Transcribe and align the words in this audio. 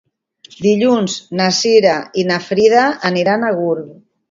Dilluns 0.65 1.17
na 1.41 1.51
Cira 1.59 1.93
i 2.23 2.25
na 2.31 2.41
Frida 2.49 2.89
aniran 3.13 3.49
a 3.49 3.55
Gurb. 3.63 3.97